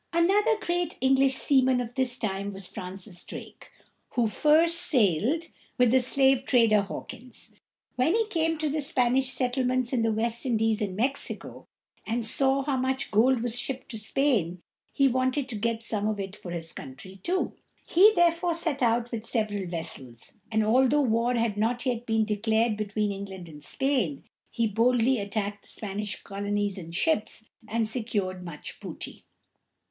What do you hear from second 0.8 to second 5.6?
English seaman of this time was Francis Drake, who first sailed